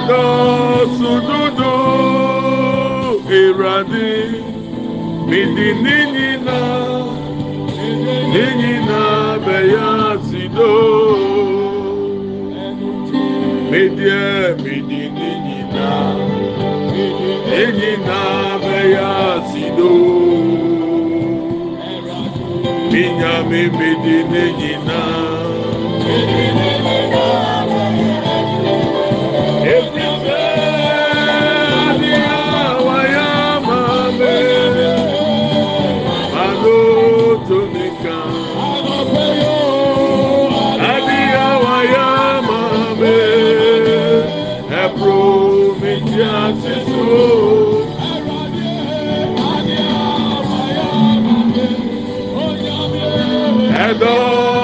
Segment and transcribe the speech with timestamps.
[0.00, 1.72] ẹ̀dọ́sùdúdú
[3.40, 4.08] ìràdí.
[5.28, 6.58] Mìdí níyìnà
[8.32, 9.00] níyìnà
[9.46, 9.88] bẹ̀yà
[10.26, 10.72] sídó
[13.70, 15.88] mìdí ẹ̀ mìdí níyìnà
[17.50, 18.20] níyìnà
[18.64, 19.10] bẹ̀yà
[19.50, 19.92] sídó
[22.92, 25.00] minyami mìdí níyìnà.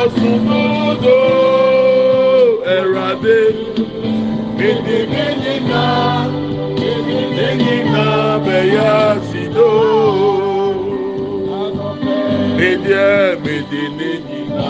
[0.06, 1.18] asumodo
[2.76, 3.38] ẹrọadé
[4.58, 5.82] midi menyina
[6.78, 8.04] midi menyina
[8.44, 8.94] bẹyà
[9.28, 9.70] sido.
[12.56, 14.68] Midi ẹ midi menyina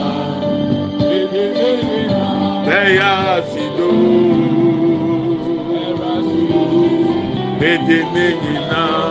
[1.08, 2.22] midi menyina
[2.66, 3.12] bẹyà
[3.50, 3.90] sido.
[7.60, 9.05] Midi menyina.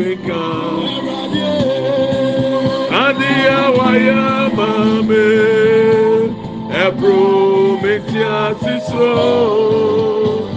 [0.00, 0.80] É pecar.
[2.90, 5.28] Adia Wayamame
[6.70, 10.48] é Prometia Cicero.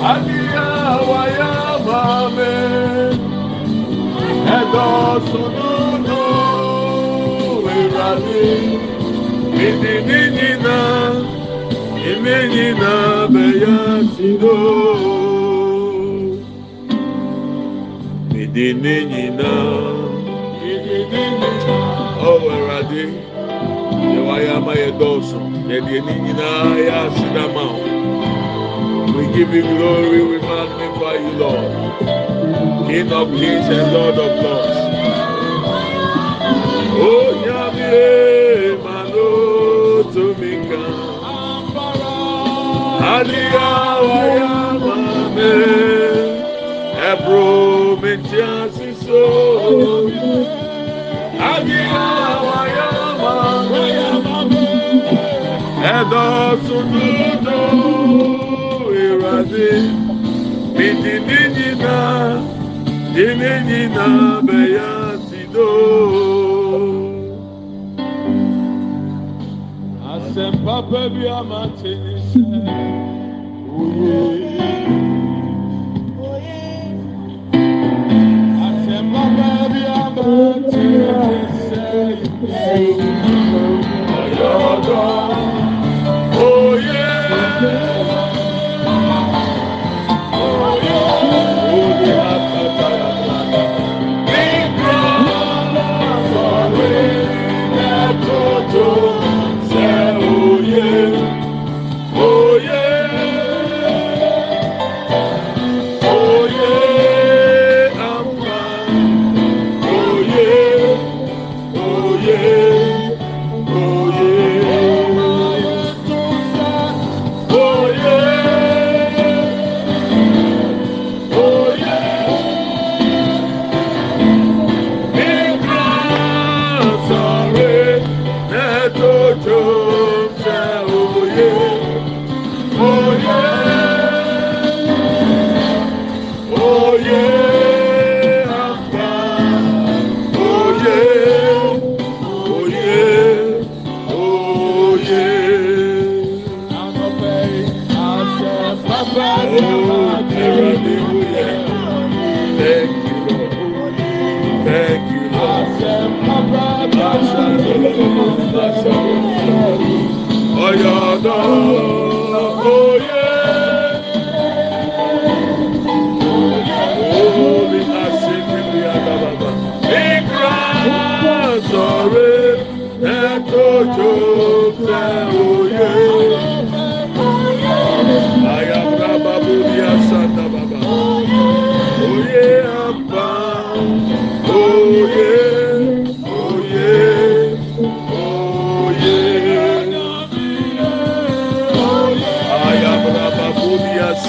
[0.00, 0.68] Adia
[1.10, 2.54] Wayamame
[4.46, 6.22] é Dosso Nuno
[7.68, 8.54] Iradi.
[10.06, 10.78] Menina,
[12.22, 12.92] menina,
[13.28, 13.82] bela.
[18.54, 19.52] Sídó.
[20.72, 21.52] Ìdí níyìnà,
[22.30, 23.02] ọ̀wọ̀ ẹ̀rọ̀adé,
[24.16, 25.46] ìwà ya máa yẹ dọ́ọ̀sùn,
[25.76, 26.48] ẹ̀dí níyìnà
[26.88, 27.66] yà sídàmà.
[29.14, 31.70] We give you glory, we magnify you, Lord.
[32.88, 34.78] King of kings and Lord of lords.
[37.08, 39.28] Oh, Yahweh, Mano,
[40.12, 40.82] Tumika.
[43.14, 43.70] Adia,
[44.08, 45.52] Wayamame,
[47.10, 47.46] Ebro,
[48.18, 50.08] chance so
[51.38, 52.06] Agia
[52.46, 53.34] wayama
[53.72, 54.38] wayama
[55.94, 57.60] Edo sunudo
[58.94, 59.70] irade
[60.76, 61.96] Bidi ninina
[63.14, 64.06] Ninina
[64.46, 65.70] beyasido
[70.12, 73.01] Asempapa bi amatini se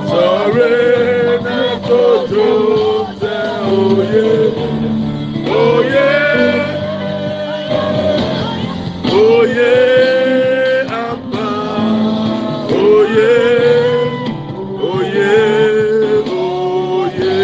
[0.08, 2.48] Sorry na kojo
[3.20, 3.36] te
[3.68, 4.30] oye.
[5.60, 6.08] Oye.
[9.12, 9.76] Oye
[10.88, 11.48] apa.
[12.80, 13.36] Oye.
[14.94, 15.36] Oye.
[16.48, 17.36] Oye.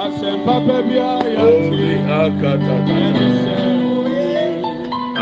[0.00, 1.44] Asempa bebia ya.
[1.44, 3.47] Oye akata.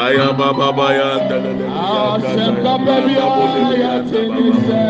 [0.07, 4.83] Aya baba baya delele ya kata ya bole ya tinise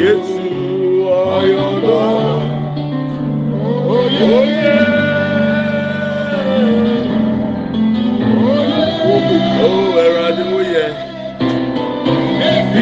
[0.00, 0.40] Yesu
[1.36, 2.00] ayodo
[3.92, 4.76] oye oye
[9.62, 10.86] Oh ẹ̀rọ adiwo yẹ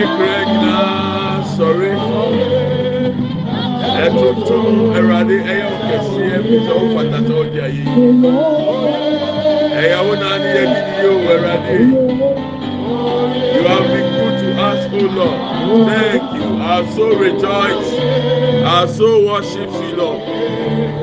[0.01, 0.79] ìkúrẹ́ gíga
[1.55, 1.91] sọ̀rí
[4.05, 4.67] ẹ̀tuntun
[4.99, 8.58] ẹ̀rọ adi ẹ̀yẹ òkè sí ẹ̀mí tó pàtàkì ọjà yìí.
[11.29, 11.35] You
[13.69, 15.89] have been good to us, O Lord.
[15.89, 16.49] Thank you.
[16.57, 17.93] Our soul rejoice.
[18.65, 20.23] Our soul worships you, Lord.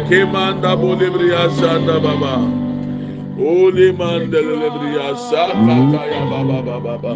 [0.09, 2.37] Kemanda bolebriya shanda baba.
[3.37, 7.15] Holy man delebriya sakata ya baba baba baba.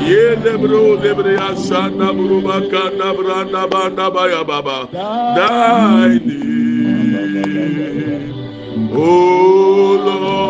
[0.00, 4.88] Yele bro lebre ya shana bro baka na bra na ba na ba ya baba.
[4.92, 6.38] Dai ni.
[8.92, 10.49] Oh Lord.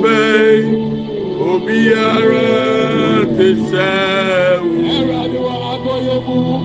[0.00, 0.60] obey
[1.52, 2.48] obiara
[3.36, 3.92] te sɛ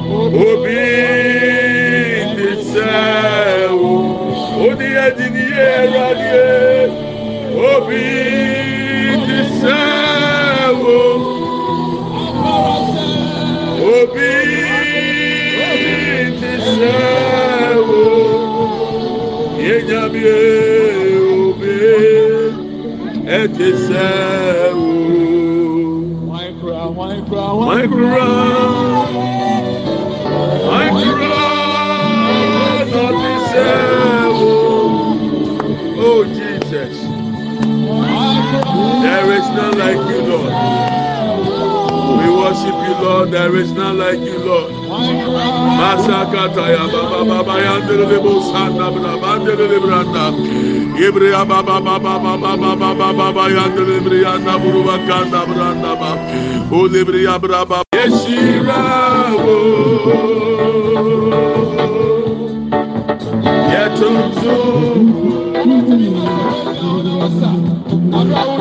[0.07, 0.83] wo obi
[2.37, 2.93] te sɛ
[3.79, 3.93] wo
[4.59, 6.43] wode adi ni yɛ awurade
[7.71, 8.03] obi
[9.27, 9.79] te sɛ
[10.81, 10.99] wo
[13.95, 14.31] obi
[16.39, 16.93] te sɛ
[17.87, 18.03] wo
[19.65, 20.64] yɛ nyamie.
[23.47, 24.75] te sɛ o.
[26.29, 28.25] Wɔn kura wɔn kura wɔn kura
[30.69, 31.45] wɔn kura
[32.91, 33.67] nɔ te sɛ
[34.33, 34.53] o.
[36.07, 36.97] O Jesus,
[39.03, 40.53] there is none like you, Lord.
[42.19, 43.31] We worship you, Lord.
[43.31, 44.84] There is none like you, Lord.
[45.79, 50.25] Masakata ya baba baba ya ndele bosanda bra bandele branda.
[51.01, 56.11] Yebre ya baba baba baba baba baba ya ndele brianda buruba kanda branda ba.
[56.71, 57.83] O lebre ya braba.
[57.93, 59.55] Yeshirawo.
[63.71, 64.55] Yetumzu.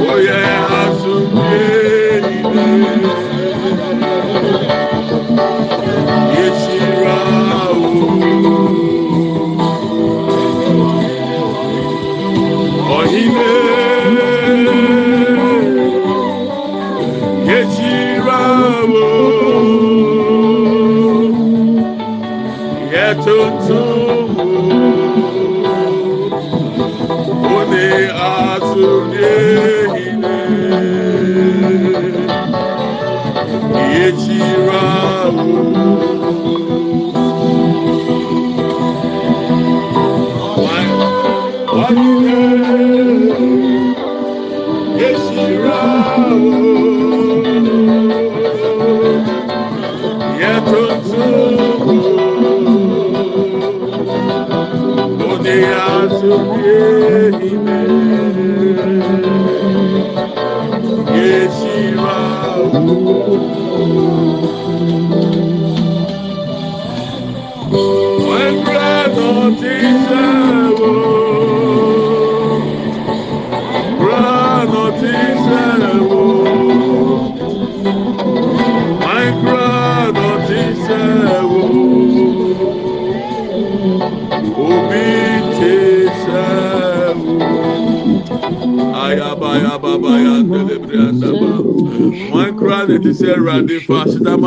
[0.07, 1.94] Oh yeah, Azumye.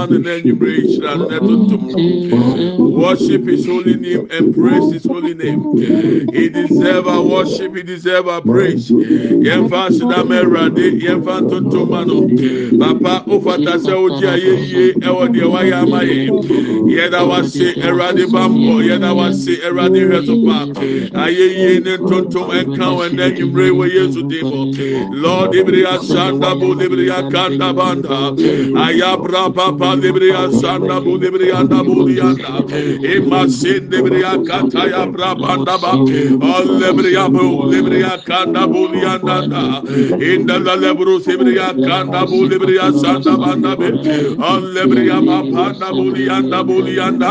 [0.10, 1.84] No na enyimire ehyira no na tuntum
[3.08, 5.62] worship his holy name and praise his holy name.
[6.34, 8.90] He deserves our worship he deserves our praise.
[8.90, 12.28] Yɛn fa asedama awurade yɛn fa tuntum ma no
[12.82, 16.20] papa ofata sɛ o di ayé yie ɛwɔ deɛ wayɛ ama yɛ
[16.96, 20.58] yɛda wase awurade bambɔ yɛda wase awurade hwɛ so pa.
[21.24, 24.52] Ayé yie ne tuntum ɛnka wɔn na enyimire wɔ yesu dim
[25.22, 28.36] lord ibiri asanda bo ibiri akanda banda.
[28.84, 32.08] Ayabra papa libria sanda bu libria da bu
[33.02, 39.82] imasinde briya kataya brabanda baki alle briya bu libriya kanda bu yandanda
[40.32, 43.88] inda la lebru sibriya kanda bu libriya sanda banda be
[44.52, 47.30] alle briya mapanda bu yanda bu yanda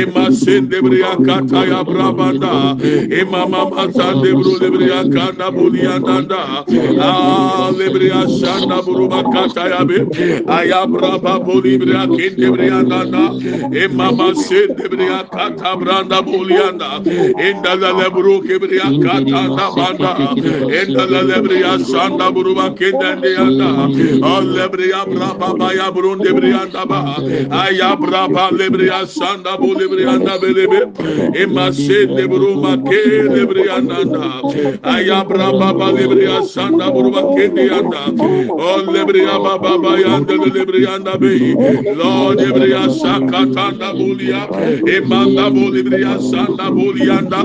[0.00, 2.76] imasinde briya kataya brabanda
[3.20, 6.64] imama masande bru libriya kanda bu yandanda
[7.08, 9.98] alle briya sanda bru bakataya be
[10.58, 12.48] ayabra bu libriya kinde
[12.88, 13.24] nanda
[13.84, 17.00] imama sinde kibria kata branda bulianda
[17.38, 20.12] inda la lebru kibria kata da banda
[20.80, 27.16] inda la lebria sanda buruba kendende yanda al oh, lebria braba baya burun debrianda ba.
[27.50, 30.80] Aya braba lebria sanda bulibrianda belebe
[31.36, 34.00] imase lebruma ke lebrianda
[34.84, 41.54] aya braba lebria sanda buruba kendiyanda al oh, lebria baba baya yanda lebrianda be.
[41.94, 44.46] Lord, every asakatanda bulia,
[44.96, 47.40] emanda bolibria sanda bulianda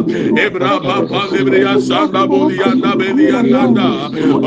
[0.45, 3.87] ebra papa lebria sanda bulianda belianda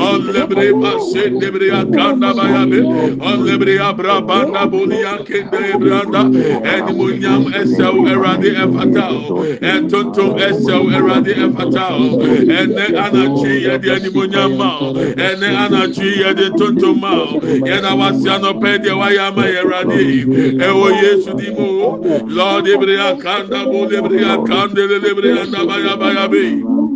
[0.07, 2.81] on lebre passe debria kanda bayabe
[3.29, 6.23] on lebria brabanda bulia kende branda
[6.75, 12.21] en munyam esau erade efatao en tontom esau erade efatao
[12.59, 14.73] en anachi yedi en munyam ma
[15.29, 17.15] en anachi yedi tontom ma
[17.67, 20.03] yena wasiano pɛ deɛ wayɛ ama yɛ awurade
[20.67, 21.67] ɛwɔ yesu di mu
[22.37, 26.90] lɔɔde lebriya kanda bo lebriya kande lebriya da baya baya be.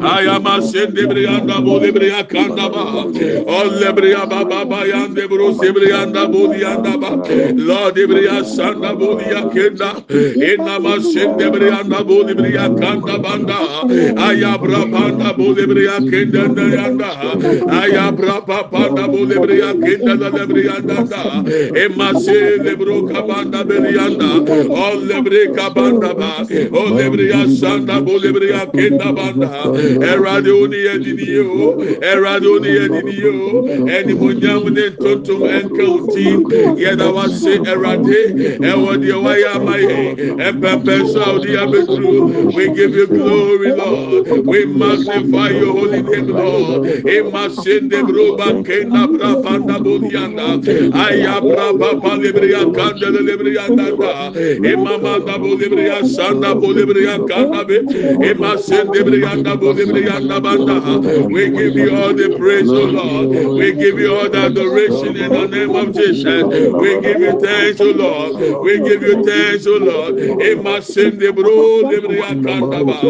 [0.00, 2.84] Ayama sen debriyanda bu debriyakanda ba.
[3.46, 7.10] Ol debriyaba baba yan debru debriyanda bu diyanda ba.
[7.68, 9.90] La debriyasanda bu diyakenda.
[10.50, 13.58] Enama sen debriyanda bu debriyakanda banda.
[14.28, 17.10] Ayabra banda bu debriyakenda yanda.
[17.82, 18.36] Ayabra
[18.72, 21.22] banda bu debriyakenda da debriyanda da.
[21.84, 24.30] Emma se debru kabanda beriyanda.
[24.70, 26.32] Ol debri kabanda ba.
[26.80, 29.35] Ol debriyasanda bu debriyakenda banda.
[29.40, 29.96] Libria kenda banda.
[30.10, 30.94] Ẹ̀rọ̀adé òní yẹ
[31.34, 31.68] yẹ o.
[32.54, 33.50] Òní yẹ dìní yẹ o.
[33.96, 36.24] Ẹni mo nyá mu ní ntontom ẹnka òtí.
[36.82, 38.20] Yẹ́dá wá sí ẹ̀rọ̀adé.
[38.70, 39.98] Ẹ̀wọ̀ di ẹ̀wá yẹ ama yẹ.
[40.48, 42.16] Ẹ̀pẹ̀pẹ̀ sọ àwòdì yà abeturu.
[42.56, 44.26] We give you glory Lord.
[44.46, 46.86] We magnify your holy name Lord.
[47.16, 50.46] Ima sende broba kenda bra panda bolianda.
[51.04, 54.12] Aya bra papa libria kanda libria kanda.
[54.72, 57.76] Ima manda bolibria sanda bolibria kanda be.
[58.30, 59.25] Ima sende bria
[61.32, 63.58] we give you all the praise, O Lord.
[63.58, 66.42] We give you all the adoration in the name of Jesus.
[66.80, 68.62] We give you thanks, O Lord.
[68.62, 70.18] We give you thanks, O Lord.
[70.40, 73.00] Emma sende bro libria kandaba.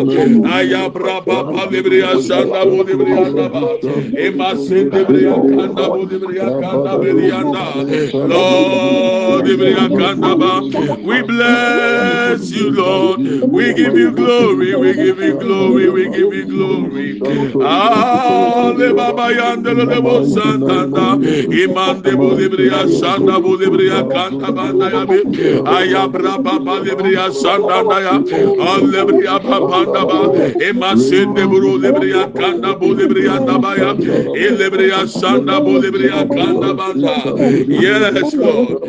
[0.45, 3.79] Aya braba pa libria sanda bo libria kandaba.
[4.17, 7.85] Emma sende bria kanda bo libria kanda belianda.
[8.29, 10.63] Lord libria kandaba.
[11.03, 13.21] We bless you, Lord.
[13.53, 14.75] We give you glory.
[14.77, 15.89] We give you glory.
[15.91, 17.21] We give you glory.
[17.21, 21.19] Ale baba yanda le bo santanda.
[21.51, 25.25] Imande bo libria sanda bo libria kanta banda ya be.
[25.65, 28.17] Ayabra baba libria sanda da ya.
[28.59, 30.31] Ale libria baba da ba.
[30.61, 33.95] Emasende bo libria kanda bo libria da ba ya.
[34.35, 37.17] Elibria sanda bo libria kanda banda.
[37.69, 38.83] Yes, Lord.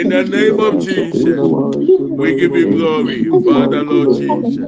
[0.00, 1.40] In the name of Jesus,
[2.16, 4.58] we give you glory, Father, Lord Jesus.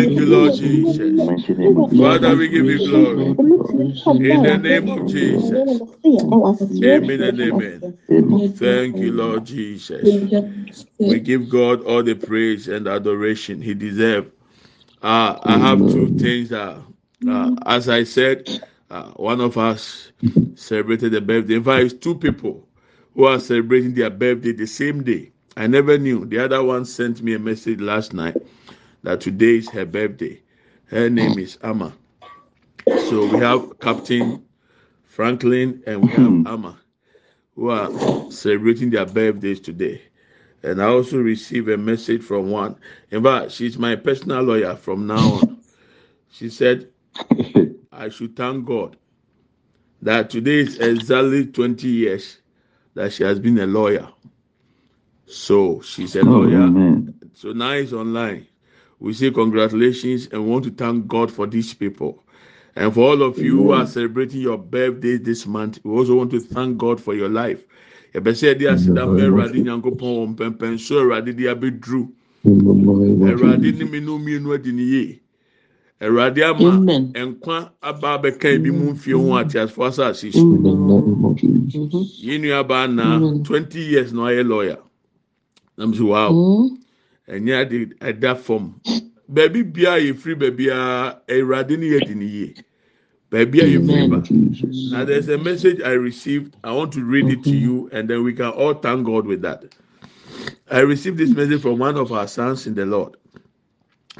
[0.00, 1.30] Thank you, Lord Jesus.
[1.96, 3.38] Father, we give you glory.
[4.18, 5.82] In the name of Jesus.
[6.84, 7.86] Amen and amen.
[8.56, 10.24] Thank you, Lord Jesus.
[11.04, 14.28] We give God all the praise and adoration He deserves.
[15.02, 16.52] Uh, I have two things.
[16.52, 16.82] Uh,
[17.28, 18.50] uh, as I said,
[18.90, 20.12] uh, one of us
[20.54, 21.56] celebrated the birthday.
[21.56, 22.68] In fact, it's two people
[23.14, 25.32] who are celebrating their birthday the same day.
[25.56, 26.26] I never knew.
[26.26, 28.36] The other one sent me a message last night
[29.02, 30.40] that today is her birthday.
[30.86, 31.92] Her name is Amma.
[32.86, 34.44] So we have Captain
[35.04, 36.46] Franklin and we have hmm.
[36.46, 36.78] Amma
[37.54, 40.00] who are celebrating their birthdays today.
[40.62, 42.76] And I also received a message from one.
[43.10, 45.60] In fact, she's my personal lawyer from now on.
[46.32, 46.88] She said,
[47.92, 48.96] I should thank God
[50.02, 52.38] that today is exactly 20 years
[52.94, 54.08] that she has been a lawyer.
[55.26, 56.62] So she's a oh, lawyer.
[56.62, 58.46] Oh, so now it's online.
[59.00, 62.22] We say congratulations and we want to thank God for these people.
[62.76, 66.30] And for all of you who are celebrating your birthday this month, we also want
[66.32, 67.64] to thank God for your life.
[68.14, 72.08] yɛbɛsɛ yɛde aseda mma awurade nyankopɔn wɔ mpɛmpɛnso awurade de abɛduru
[73.30, 75.20] awurade ne me no mmienu adi ne yie
[76.00, 77.12] awurade ama Amen.
[77.14, 80.40] nkwa aba abɛka ebi mu mfie ho ateasefoɔ asase so
[82.26, 84.78] yɛn nua baa na twenty years na ɔyɛ lawyer.
[85.78, 86.32] Nam so wow.
[86.32, 86.78] Mhm.
[87.28, 88.74] Ɛnyɛ ade ɛda fam
[89.28, 92.54] baabi bia yɛfiri baabi a awurade ne yɛ di ne yie
[93.30, 94.96] baabi a yɛfiri ba.
[94.96, 96.56] Now there's a message I received.
[96.64, 99.42] I want to read it to you, and then we can all thank God with
[99.42, 99.64] that.
[100.70, 103.16] I received this message from one of our sons in the Lord.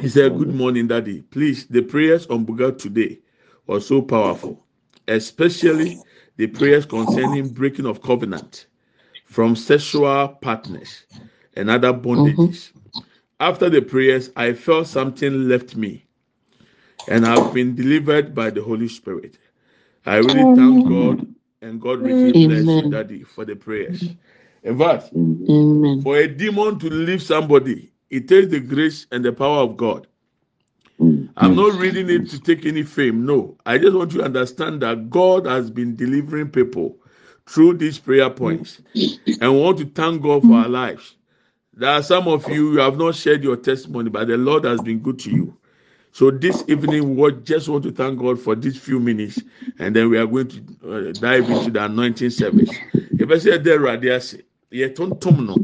[0.00, 1.22] He said, Good morning, Daddy.
[1.22, 3.18] Please, the prayers on Buga today
[3.66, 4.64] were so powerful,
[5.08, 6.00] especially
[6.36, 8.66] the prayers concerning breaking of covenant
[9.26, 11.04] from sexual partners
[11.54, 12.36] and other bondages.
[12.36, 12.79] Mm-hmm.
[13.40, 16.04] After the prayers, I felt something left me,
[17.08, 19.38] and I've been delivered by the Holy Spirit.
[20.06, 21.26] I really thank God
[21.62, 24.04] and God really bless you, Daddy, for the prayers.
[24.62, 26.02] In fact, Amen.
[26.02, 30.06] for a demon to leave somebody, it takes the grace and the power of God.
[30.98, 31.56] I'm mm.
[31.56, 33.24] not reading it to take any fame.
[33.24, 36.98] No, I just want you to understand that God has been delivering people
[37.46, 38.80] through these prayer points,
[39.40, 41.16] and want to thank God for our lives.
[41.74, 44.80] There are some of you you have not shared your testimony, but the Lord has
[44.82, 45.56] been good to you.
[46.12, 49.40] So this evening, we just want to thank God for these few minutes,
[49.78, 50.58] and then we are going to
[51.08, 52.70] uh, dive into the anointing service.
[53.12, 55.54] If I say there, radiasi, yɛ tontom no,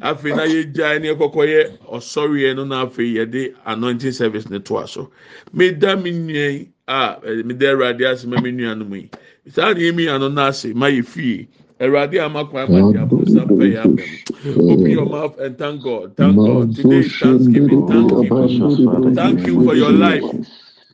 [0.00, 4.50] afei na yɛ gya ne kɔkɔ yɛ ɔsɔre no na afei yɛ de anointing service
[4.50, 5.10] ne to aso.
[5.52, 6.04] Me nua
[6.52, 9.10] yi a eh, me da radiasi ma me nua no mu yi.
[9.48, 11.46] Saa na yɛ mi ano ase ma yɛ.
[11.80, 14.20] Eradi amakwa amadi abusa pray amen.
[14.68, 16.16] Open your mouth and thank God.
[16.16, 16.74] Thank God.
[16.74, 17.86] Today is Thanksgiving.
[17.86, 19.14] Thank Him.
[19.14, 20.24] Thank you for your life.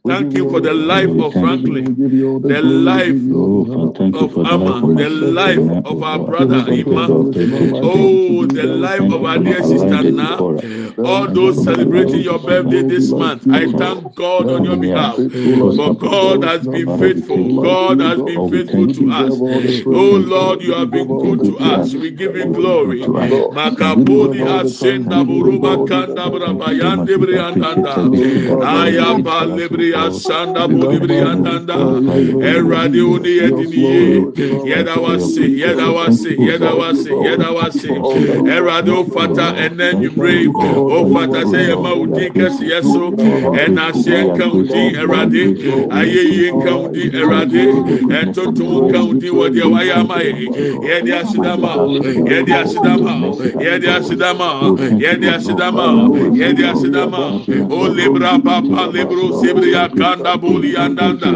[0.04, 1.98] Oh, thank you for the life of Franklin,
[2.46, 3.28] the life
[4.12, 7.16] of Amma, the life of our brother Ima.
[7.82, 10.42] Oh, the life of our dear sister Na.
[11.04, 15.28] All those celebrating your birthday this month, I thank God on your behalf.
[15.70, 17.52] For God has been faithful.
[17.60, 19.42] God has been faithful to us.
[19.92, 21.96] Oh Lord, you have been good to us.
[21.96, 23.10] We give you glory.
[23.50, 28.12] Makabudi asenda buruba kanda braba yande briandanda.
[28.60, 29.46] Ayaba
[29.88, 31.76] libri asanda budi briandanda.
[32.42, 34.24] Eradi uni ediniye.
[34.64, 37.88] Yeda wasi, yeda wasi, yeda wasi, yeda wasi.
[38.56, 40.52] Eradi ofata enen you.
[40.90, 43.12] Ofata say ema udi kesi yeso.
[43.66, 45.56] Ena se enkaudi eradi.
[45.90, 47.58] Aye enkaudi eradi.
[47.58, 50.48] Eh, Entoto eh, enkaudi wadi waya mai.
[50.88, 51.76] Yedi asidama.
[52.30, 53.34] Yedi asidama.
[53.60, 54.76] Yedi asidama.
[54.98, 56.10] Yedi asidama.
[56.34, 57.40] Yedi asidama.
[57.70, 61.30] O libra papa libro sibria kanda buli andanda.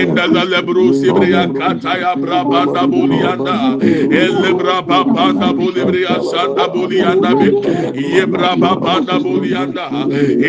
[0.00, 3.76] Inda la libro sibria kataya brabanda buli anda.
[3.82, 7.50] El libra papa anda buli bria sanda buli anda be.
[7.92, 9.86] Yebra papa anda buli anda.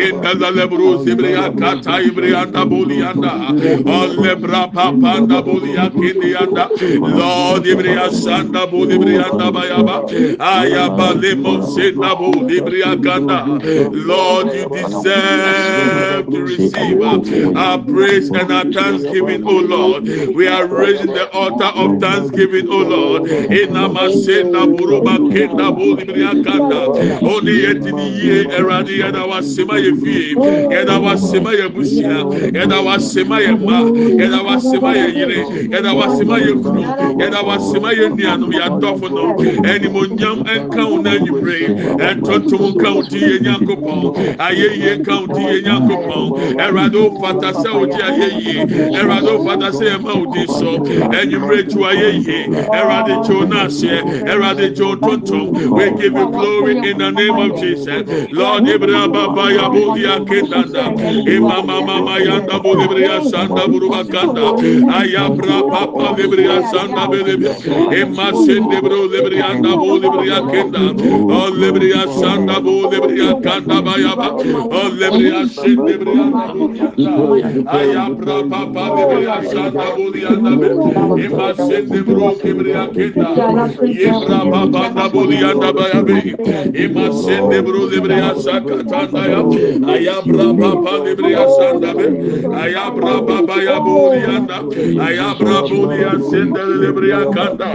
[0.04, 3.34] Inda la libro sibria kataya brianda buli anda.
[3.84, 6.68] O libra papa anda buli akindi anda.
[7.18, 10.06] Lord ibria sanda buli bria anda bayaba.
[10.38, 13.58] Ayaba lemo senda buli bria kanda.
[13.92, 20.04] Lord, you deserve to receive uh, our praise and our thanksgiving, oh Lord.
[20.34, 23.22] We are raising the altar of thanksgiving, oh Lord.
[23.28, 26.88] Inamasenda buruba kenda buli briakanda.
[27.22, 30.34] Oni yetini ye eradi yada wasema ye fi.
[30.70, 32.54] Yada wasema ye bushia.
[32.54, 33.80] Yada wasema ye ma.
[34.22, 35.68] Yada wasema ye yire.
[35.70, 36.80] Yada wasema ye kunu.
[37.20, 39.36] Yada wasema ye nianu ya dofono.
[39.74, 41.66] Eni mo nyam enka una you pray.
[41.66, 44.38] And county ye nyankopon.
[44.38, 46.60] Aye county ye nyankopon.
[46.60, 48.56] Erado fata sɛ ɔgye ayɛ yie
[48.98, 50.70] ɛwurade fata sɛ ɛma odi sɔ
[51.18, 52.38] ɛnyimire ju ayɛ yie
[52.76, 53.98] ɛwurade gye o n'aseɛ
[54.30, 55.46] ɛwurade gye o tontom.
[55.78, 58.02] We give you glory in the name of jesus.
[58.32, 60.84] Lord ibrahim baba yabo di akendanda.
[61.26, 64.56] Imama mama yanda bo libriya sanda buruba kanda
[64.98, 67.50] ayabra papa libriya sanda belebe
[68.00, 70.80] imma sende bro libriya anda bo libriya kenda.
[71.38, 78.66] O libriya sanda bo libriya kanda bayaba o libriya sende libriya ayabra Aya bra pa
[78.74, 80.68] pa de be ashanda boli anda be.
[81.22, 83.28] Ema sende bro kibri akenda.
[83.86, 86.34] Ye bra pa pa da boli anda ba ya be.
[86.74, 89.40] Ema sende bro de bre ashaka tanda ya.
[89.94, 92.06] Aya bra pa pa de bre ashanda be.
[92.62, 94.58] Aya bra pa pa ya boli anda.
[95.06, 97.70] Aya bra boli ashenda de bre akanda.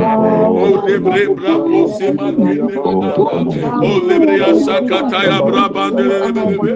[0.52, 2.76] O de bre bra po se man de be.
[2.76, 6.04] O de bre ashaka taya bra pa de
[6.60, 6.74] be.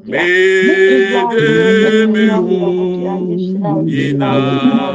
[0.09, 1.43] mede
[2.13, 2.59] me ho
[3.85, 4.91] nyinaa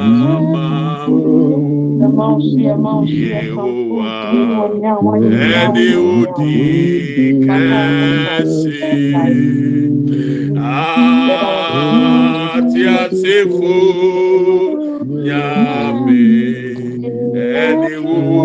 [2.82, 4.12] ma yehowa
[5.60, 6.54] ɛne wodi
[7.44, 8.78] kɛse
[12.56, 13.74] atiasefo
[15.24, 16.22] nyame
[17.64, 18.44] ɛne wo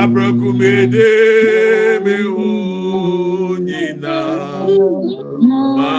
[0.00, 1.10] abrokumede
[2.04, 2.48] mi hu
[3.66, 4.16] nyina
[5.78, 5.94] ma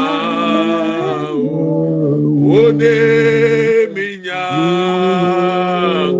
[2.45, 2.97] wode
[3.95, 4.45] mi nya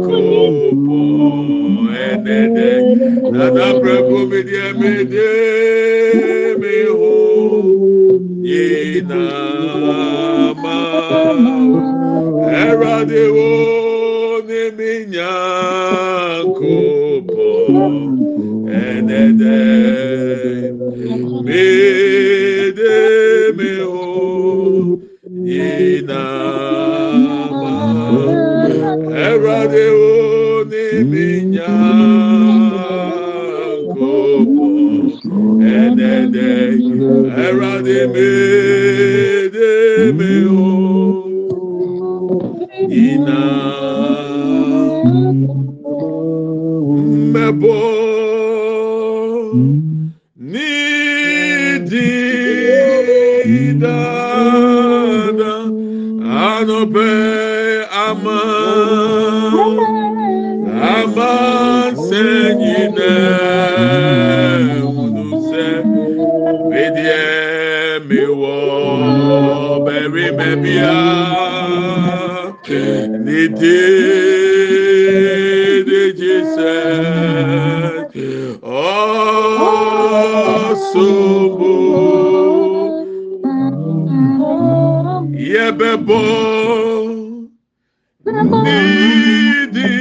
[0.06, 1.00] kopo
[2.10, 2.70] enede
[3.32, 5.49] nana abrokumede mede.
[47.34, 47.76] mɛbɔ.
[49.54, 49.89] Mm.
[50.52, 52.10] Nidi
[53.48, 53.80] mm.
[53.82, 55.54] dada
[56.52, 57.08] anɔpɛ
[58.06, 58.39] ama.
[60.96, 61.32] Ama
[62.08, 62.24] sɛ
[62.60, 63.12] nyinɛ
[64.94, 65.65] wulu sɛ
[66.70, 67.22] bediɛ
[68.08, 68.54] mewɔ
[69.86, 70.94] bɛri mɛbia
[73.26, 74.09] nidi.
[80.91, 81.71] sobo
[85.52, 86.19] yɛbɛbɔ
[88.63, 89.91] nidi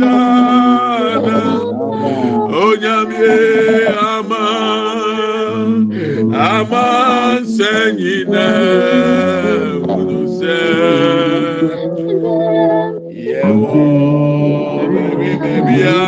[0.00, 1.40] dada
[2.64, 3.36] onyamie
[4.12, 4.44] ama
[6.50, 6.84] ama
[7.42, 8.46] nsɛ nyinɛ
[9.86, 10.56] wunu sɛ
[13.26, 13.84] yɛwɔ
[14.92, 15.98] bɛbi bɛbia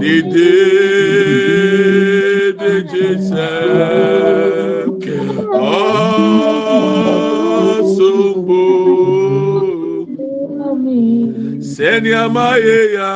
[0.00, 1.13] nidi.
[3.28, 5.16] seke
[7.74, 8.64] osumbu
[11.72, 13.12] seniamayeya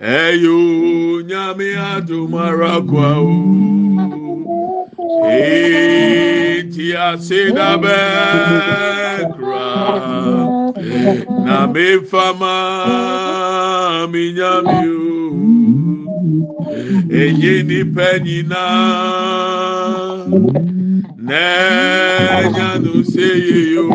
[0.00, 0.58] eyo
[1.28, 3.32] nyame adomaraguao
[5.30, 8.00] eti asedabe
[9.36, 9.70] kra
[11.44, 12.56] na mefama
[14.12, 15.00] minyamio
[17.20, 18.70] ɛnye nnipa nyinaa
[21.28, 21.42] na
[22.40, 23.86] ɛnyano sɛ yeyio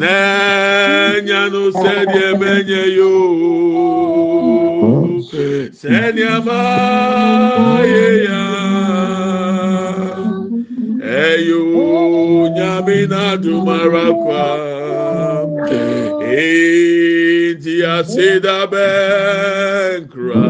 [0.00, 0.12] na
[1.14, 3.22] ɛnyano sɛdeɛ mɛnyɛ yoo
[5.80, 6.60] sɛneɛma
[7.92, 8.40] yeya
[11.20, 11.62] ɛyo
[12.56, 14.44] nyame n'adumara kwa
[16.40, 20.46] enti aseda bɛnkura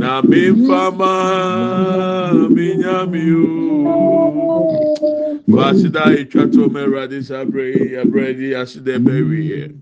[0.00, 1.14] na mefama
[2.54, 3.24] mi nyame
[5.46, 5.56] yo.
[5.56, 9.74] Fasida itwato meradi sabre abredi aside bewie.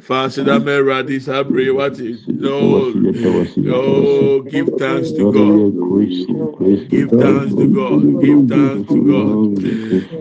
[0.00, 2.92] Fasida meradi sabre what is no
[3.70, 5.74] oh give thanks to God.
[6.90, 8.20] Give thanks to God.
[8.20, 9.56] Give thanks to God.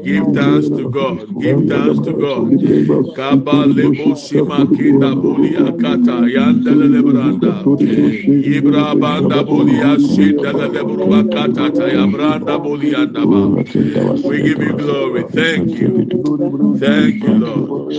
[0.04, 1.40] Give thanks to God.
[1.40, 2.50] Give thanks to God.
[3.16, 7.64] Kaba lebo sima kinda boli akata yanda lebranda.
[8.46, 13.56] Ibra banda boli ashinda lebru akata tayabranda boli andaba.
[14.24, 15.24] We give you glory.
[15.24, 15.90] Thank you.
[16.80, 17.94] Thank you, Lord.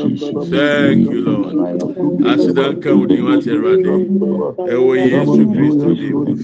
[0.51, 1.55] Thank you, Lord.
[2.31, 3.95] Asidan kan odi wa ti ẹwurade.
[4.75, 5.69] Ẹwọ Yesu mu.